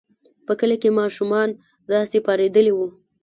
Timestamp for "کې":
0.81-0.97